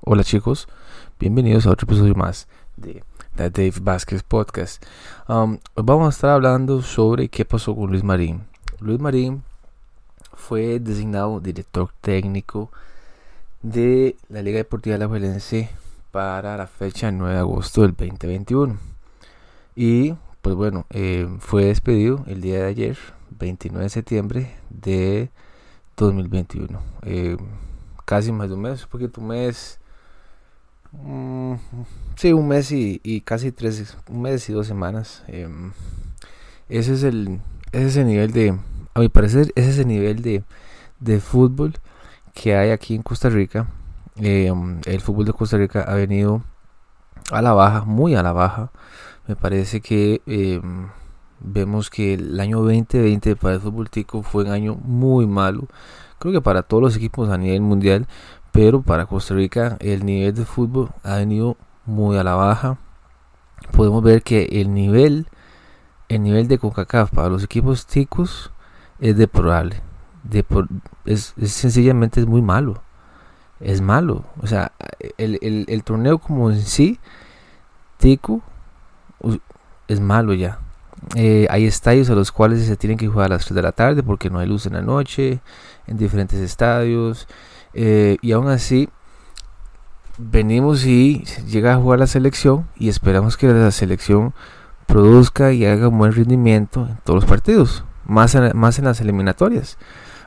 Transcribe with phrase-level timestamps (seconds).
[0.00, 0.68] Hola chicos,
[1.18, 3.02] bienvenidos a otro episodio más de
[3.36, 4.82] The Dave Vázquez Podcast.
[5.28, 8.44] Um, hoy vamos a estar hablando sobre qué pasó con Luis Marín.
[8.78, 9.42] Luis Marín
[10.34, 12.70] fue designado director técnico
[13.60, 15.68] de la Liga Deportiva de la Juelense
[16.12, 18.78] para la fecha 9 de agosto del 2021.
[19.74, 22.98] Y pues bueno, eh, fue despedido el día de ayer,
[23.30, 25.30] 29 de septiembre de
[25.96, 26.80] 2021.
[27.02, 27.36] Eh,
[28.04, 29.80] casi más de un mes, poquito un mes.
[30.92, 31.54] Mm,
[32.16, 35.22] sí, un mes y, casi tres, un mes y dos semanas.
[35.28, 35.72] Em,
[36.68, 37.40] ese es el,
[37.72, 38.58] ese nivel de,
[38.94, 40.44] a mi parecer, ese es el nivel de,
[41.00, 41.74] de fútbol
[42.34, 43.68] que hay aquí en Costa Rica.
[44.16, 46.42] Em, el fútbol de Costa Rica ha venido
[47.30, 48.70] a la baja, muy a la baja.
[49.26, 50.88] Me parece que em,
[51.40, 55.68] vemos que el año 2020 para el fútbol tico fue un año muy malo.
[56.18, 58.08] Creo que para todos los equipos a nivel mundial,
[58.58, 62.76] pero para Costa Rica el nivel de fútbol ha venido muy a la baja.
[63.70, 65.28] Podemos ver que el nivel,
[66.08, 68.50] el nivel de CONCACAF para los equipos ticos
[68.98, 69.80] es deplorable.
[71.04, 72.82] es, sencillamente es muy malo.
[73.60, 74.24] Es malo.
[74.42, 74.72] O sea,
[75.18, 75.38] el,
[75.68, 76.98] el torneo como en sí,
[77.96, 78.42] tico,
[79.86, 80.58] es malo ya.
[81.14, 83.70] Eh, hay estadios a los cuales se tienen que jugar a las 3 de la
[83.70, 85.38] tarde porque no hay luz en la noche,
[85.86, 87.28] en diferentes estadios.
[87.80, 88.88] Eh, y aún así,
[90.18, 94.34] venimos y llega a jugar la selección y esperamos que la selección
[94.86, 99.00] produzca y haga un buen rendimiento en todos los partidos, más en, más en las
[99.00, 99.78] eliminatorias.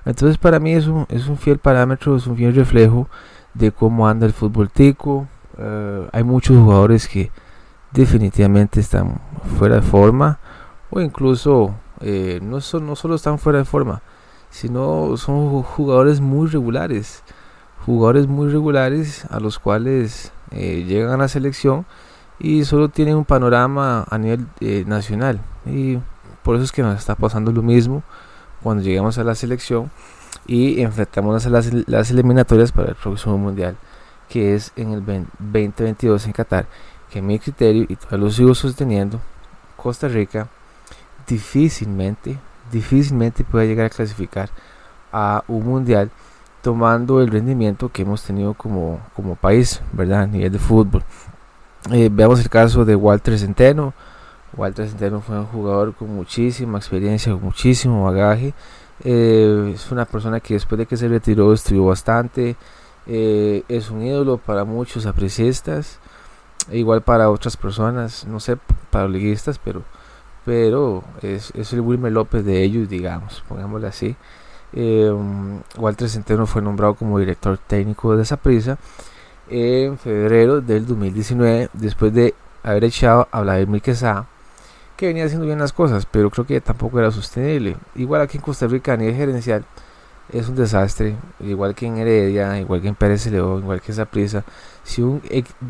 [0.06, 3.10] Entonces para mí es un, es un fiel parámetro, es un fiel reflejo
[3.54, 5.28] de cómo anda el fútbol tico.
[5.58, 7.32] Eh, hay muchos jugadores que
[7.92, 9.20] definitivamente están
[9.60, 10.40] fuera de forma
[10.90, 14.02] o incluso eh, no, no solo están fuera de forma,
[14.50, 17.26] sino son jugadores muy regulares,
[17.86, 21.86] jugadores muy regulares a los cuales eh, llegan a la selección
[22.40, 25.42] y solo tienen un panorama a nivel eh, nacional.
[25.66, 26.00] Y
[26.44, 28.04] por eso es que nos está pasando lo mismo
[28.64, 29.92] cuando llegamos a la selección
[30.48, 33.76] y enfrentamos las, las eliminatorias para el próximo mundial
[34.30, 36.66] que es en el 2022 en Qatar
[37.12, 39.20] que mi criterio y todavía lo sigo sosteniendo
[39.76, 40.48] Costa Rica
[41.28, 42.38] difícilmente,
[42.72, 44.50] difícilmente puede llegar a clasificar
[45.12, 46.10] a un mundial
[46.62, 50.22] tomando el rendimiento que hemos tenido como, como país, ¿verdad?
[50.22, 51.04] A nivel de fútbol.
[51.92, 53.94] Eh, veamos el caso de Walter Centeno.
[54.56, 58.54] Walter Centeno fue un jugador con muchísima experiencia, con muchísimo bagaje.
[59.04, 62.56] Eh, es una persona que después de que se retiró estudió bastante.
[63.08, 66.00] Eh, es un ídolo para muchos apreciistas,
[66.72, 68.58] igual para otras personas, no sé,
[68.92, 69.84] para liguistas, pero
[70.46, 74.16] pero es, el Wilmer López de ellos, digamos, pongámosle así.
[74.74, 75.12] Eh,
[75.78, 78.78] Walter Centeno fue nombrado como director técnico de esa prisa
[79.50, 82.34] en febrero del 2019, después de
[82.64, 84.28] haber echado a Vladimir Quesada,
[84.96, 87.76] que venía haciendo bien las cosas, pero creo que tampoco era sostenible.
[87.96, 89.66] Igual aquí en Costa Rica a nivel gerencial
[90.32, 94.06] es un desastre, igual que en Heredia, igual que en Pérez León, igual que esa
[94.06, 94.44] prisa.
[94.84, 95.22] Si un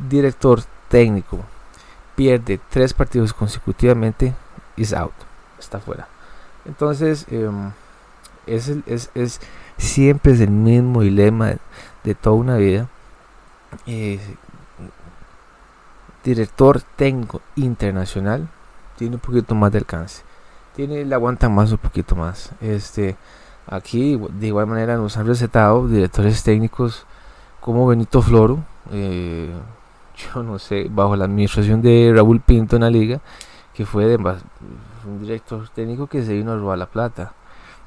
[0.10, 1.40] director técnico
[2.16, 4.36] pierde tres partidos consecutivamente,
[4.78, 5.14] is out,
[5.60, 6.08] está fuera.
[6.66, 7.72] Entonces, em,
[8.48, 9.40] es, es, es,
[9.78, 11.56] siempre es el mismo dilema
[12.04, 12.88] de, toda una vida.
[13.86, 14.20] Eh,
[16.24, 18.48] director técnico internacional
[18.98, 20.24] tiene un poquito más de alcance.
[20.76, 22.52] Tiene, le aguantan más un poquito más.
[22.62, 23.16] Este,
[23.68, 27.06] aquí de igual manera nos han recetado directores técnicos
[27.60, 28.60] como Benito Floro,
[28.92, 29.52] eh,
[30.34, 33.22] yo no sé, bajo la administración de Raúl Pinto en la liga,
[33.74, 37.34] que fue un director técnico que se vino a robar la plata.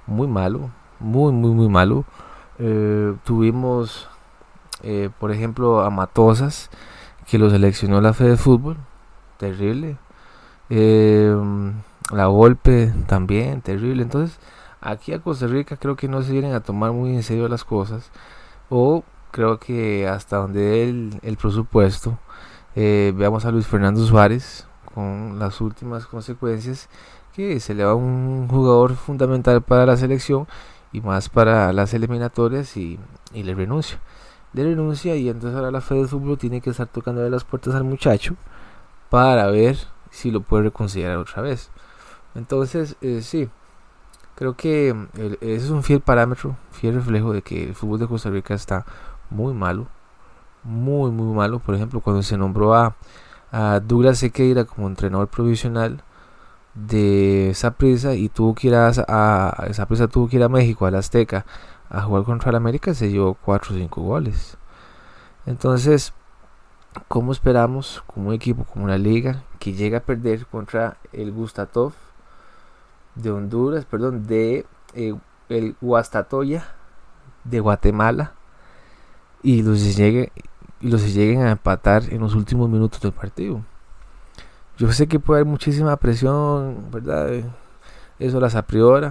[0.07, 0.71] Muy malo,
[1.01, 2.05] muy, muy, muy malo.
[2.59, 4.09] Eh, tuvimos,
[4.83, 6.71] eh, por ejemplo, a Matosas,
[7.27, 8.77] que lo seleccionó la Fe de Fútbol.
[9.39, 9.97] Terrible.
[10.71, 11.35] Eh,
[12.13, 14.03] la Golpe también, terrible.
[14.03, 14.39] Entonces,
[14.81, 17.65] aquí a Costa Rica creo que no se vienen a tomar muy en serio las
[17.65, 18.11] cosas.
[18.69, 22.19] O creo que hasta donde el, el presupuesto.
[22.75, 26.89] veamos a Luis Fernando Suárez, con las últimas consecuencias
[27.35, 30.47] que se le va un jugador fundamental para la selección
[30.93, 32.99] y más para las eliminatorias y,
[33.33, 33.99] le renuncia.
[34.53, 37.75] Le renuncia y entonces ahora la Fed de Fútbol tiene que estar tocando las puertas
[37.75, 38.37] al muchacho
[39.11, 39.77] para ver
[40.11, 41.71] si lo puede reconsiderar otra vez.
[42.37, 43.49] Entonces, eh, sí,
[44.37, 44.95] creo que
[45.41, 48.87] ese es un fiel parámetro, fiel reflejo de que el fútbol de Costa Rica está
[49.31, 49.89] muy malo,
[50.63, 51.59] muy, muy malo.
[51.59, 52.97] Por ejemplo, cuando se nombró a
[53.55, 56.03] a Douglas Sequeira como entrenador provisional
[56.75, 58.89] de esa prisa y tuvo que ir a,
[59.69, 61.47] esa prisa tuvo que ir a México, a la Azteca,
[61.89, 64.57] a jugar contra el América, se llevó 4 o 5 goles.
[65.47, 66.13] Entonces,
[67.09, 71.93] ¿cómo esperamos como un equipo, como una liga, que llega a perder contra el Gustatov
[73.15, 75.15] de Honduras, perdón, de eh,
[75.49, 76.67] el Huastatoya
[77.45, 78.33] de Guatemala
[79.43, 80.33] y los llegue
[80.81, 83.63] y los lleguen a empatar en los últimos minutos del partido?
[84.77, 87.31] Yo sé que puede haber muchísima presión, ¿verdad?
[88.19, 89.09] Eso las a priori,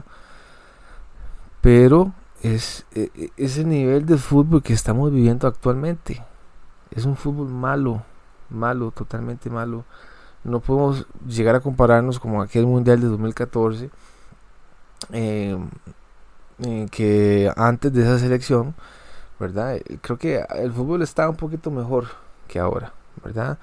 [1.61, 2.11] pero
[2.41, 6.23] es e, e, ese nivel de fútbol que estamos viviendo actualmente.
[6.91, 8.03] Es un fútbol malo,
[8.49, 9.85] malo, totalmente malo.
[10.43, 13.89] No podemos llegar a compararnos como aquel mundial de 2014,
[15.13, 15.57] eh,
[16.91, 18.75] que antes de esa selección,
[19.39, 19.79] ¿verdad?
[20.01, 22.07] Creo que el fútbol estaba un poquito mejor
[22.47, 22.93] que ahora,
[23.23, 23.57] ¿verdad?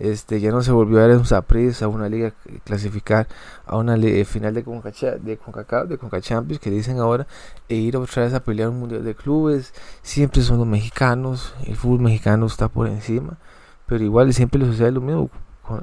[0.00, 2.32] Este, ya no se volvió a ver un a una liga
[2.64, 3.28] clasificar
[3.66, 7.26] a una final de CONCACHAF, de CONCACAF, de CONCACHAMPIONS que dicen ahora,
[7.68, 9.74] e ir otra vez a pelear un mundial de clubes.
[10.00, 13.36] Siempre son los mexicanos, el fútbol mexicano está por encima,
[13.84, 15.28] pero igual siempre le sucede lo mismo.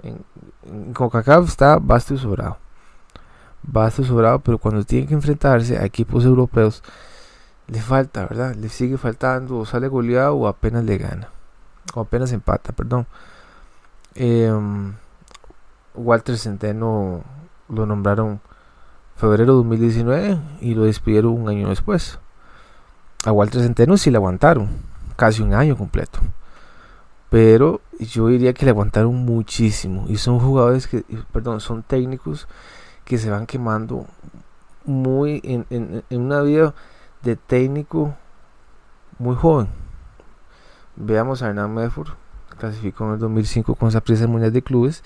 [0.02, 2.58] En, CONCACAF está vasto y sobrado.
[3.62, 6.82] Vasto y sobrado, pero cuando tienen que enfrentarse a equipos europeos,
[7.68, 8.56] le falta, ¿verdad?
[8.56, 11.30] Le sigue faltando, o sale goleado o apenas le gana,
[11.94, 13.06] o apenas empata, perdón.
[14.20, 14.96] Em,
[15.94, 17.24] Walter Centeno
[17.70, 18.42] lo nombraron
[19.16, 22.18] febrero de 2019 y lo despidieron un año después.
[23.26, 24.70] A Walter Centeno sí le aguantaron,
[25.16, 26.20] casi un año completo.
[27.30, 30.06] Pero yo diría que le aguantaron muchísimo.
[30.08, 32.48] Y son jugadores que, perdón, son técnicos
[33.06, 34.08] que se van quemando
[34.84, 36.74] muy en, en, una vida
[37.22, 38.16] de técnico
[39.20, 39.68] muy joven.
[40.96, 42.10] Veamos a Hernán Medford
[42.58, 45.04] clasificó en el 2005 con esa prisa mundial de clubes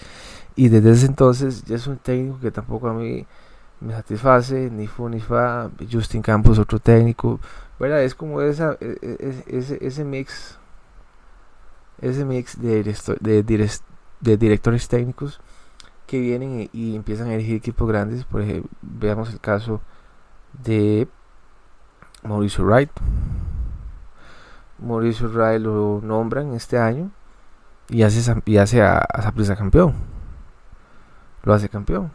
[0.55, 3.25] y desde ese entonces ya es un técnico que tampoco a mí
[3.79, 7.39] me satisface, ni fu ni fa, Justin Campos otro técnico,
[7.79, 8.03] ¿verdad?
[8.03, 10.57] Es como esa, e, e, ese, ese mix,
[11.99, 12.83] ese mix de,
[14.19, 15.41] de directores técnicos
[16.05, 19.81] que vienen y, empiezan a elegir equipos grandes, por ejemplo, veamos el caso
[20.63, 21.07] de
[22.23, 22.91] Mauricio Wright.
[24.79, 27.11] Mauricio Wright lo nombran este año
[27.91, 29.93] y hace, y hace a, a prisa campeón.
[31.43, 32.11] Lo hace campeón.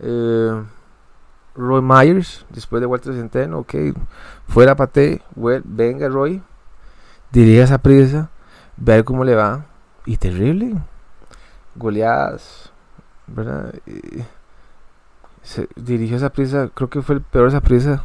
[0.00, 0.62] Eh,
[1.54, 3.74] Roy Myers, después de Walter Centeno, ok,
[4.48, 6.42] fuera Pate, well, venga Roy,
[7.30, 8.30] dirige esa prisa,
[8.76, 9.66] ver cómo le va,
[10.06, 10.74] y terrible,
[11.74, 12.72] goleadas,
[13.26, 13.74] ¿verdad?
[15.42, 18.04] se dirigió esa prisa, creo que fue el peor esa prisa,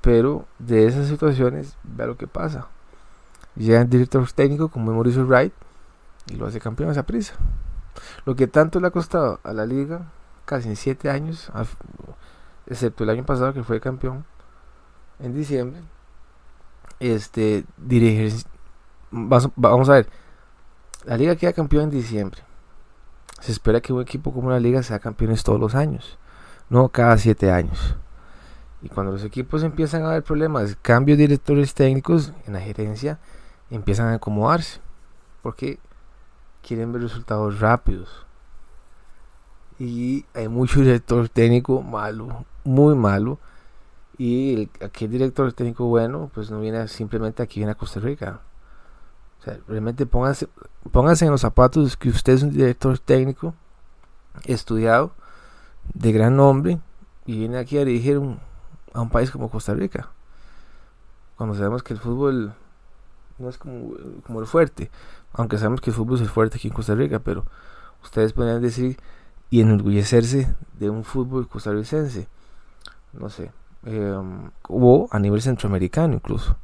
[0.00, 2.66] pero de esas situaciones, vea lo que pasa.
[3.56, 5.52] Llega el director técnico como Mauricio Wright
[6.26, 7.34] y lo hace campeón a esa prisa.
[8.24, 10.10] Lo que tanto le ha costado a la liga,
[10.44, 11.50] casi en 7 años,
[12.66, 14.24] excepto el año pasado que fue campeón
[15.18, 15.80] en diciembre,
[17.00, 18.32] este, dirigir,
[19.10, 20.08] vamos a ver,
[21.04, 22.40] la liga queda campeón en diciembre.
[23.40, 26.18] Se espera que un equipo como la liga sea campeones todos los años,
[26.70, 27.96] no cada 7 años.
[28.82, 33.18] Y cuando los equipos empiezan a haber problemas, cambios de directores técnicos en la gerencia,
[33.74, 34.80] empiezan a acomodarse.
[35.42, 35.78] Porque
[36.62, 38.26] quieren ver resultados rápidos.
[39.78, 43.38] Y hay mucho director técnico malo, muy malo.
[44.16, 48.40] Y el, aquel director técnico bueno, pues no viene simplemente aquí, viene a Costa Rica.
[49.44, 50.48] O realmente pónganse,
[50.92, 53.54] pónganse en los zapatos que usted es un director técnico
[54.44, 55.12] estudiado,
[55.94, 56.78] de gran nombre,
[57.26, 58.20] y viene aquí a dirigir
[58.92, 60.10] a un país como Costa Rica.
[61.36, 62.54] Cuando sabemos que el fútbol
[63.42, 64.90] no es como, el fuerte,
[65.32, 67.44] aunque sabemos que el fútbol es fuerte aquí en Costa Rica, pero
[68.02, 68.98] ustedes pueden decir
[69.50, 72.28] y enorgullecerse de un fútbol costarricense,
[73.12, 73.50] no sé,
[73.84, 74.16] eh,
[74.68, 76.56] o a nivel centroamericano incluso.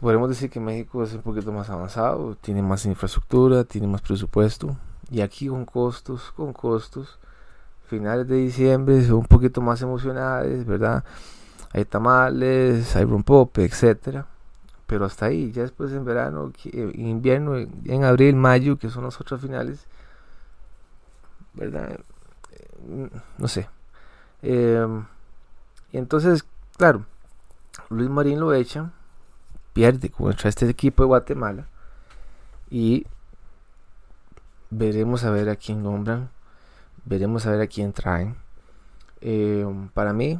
[0.00, 4.76] Podemos decir que México es un poquito más avanzado, tiene más infraestructura, tiene más presupuesto,
[5.10, 7.18] y aquí con costos, con costos,
[7.86, 11.04] finales de diciembre son un poquito más emocionales, ¿verdad?
[11.72, 14.26] Hay tamales, hay rompope, etcétera
[14.86, 19.20] pero hasta ahí, ya después en verano, en invierno, en abril, mayo, que son las
[19.20, 19.86] otras finales,
[21.54, 21.98] ¿verdad?
[22.52, 23.68] Eh, no sé.
[24.42, 25.04] Em,
[25.92, 26.44] y entonces,
[26.76, 27.04] claro,
[27.90, 28.92] Luis Marín lo echa,
[29.72, 31.66] pierde contra este equipo de Guatemala
[32.70, 33.06] y
[34.70, 36.30] veremos a ver a quién nombran,
[37.04, 38.36] veremos a ver a quién traen.
[39.20, 40.38] Em, para mí,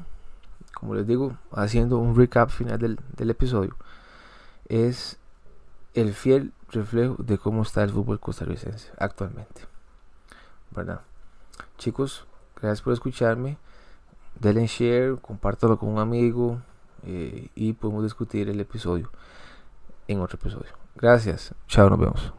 [0.74, 3.76] como les digo, haciendo un recap final del, del episodio,
[4.68, 5.18] es
[5.94, 9.62] el fiel reflejo de cómo está el fútbol costarricense actualmente.
[10.70, 11.00] ¿Verdad?
[11.78, 13.58] Chicos, gracias por escucharme.
[14.38, 16.60] Denle share, compártalo con un amigo
[17.04, 19.10] eh, y podemos discutir el episodio.
[20.08, 20.70] en otro episodio.
[20.94, 21.52] Gracias.
[21.66, 22.32] Chao, nos vemos.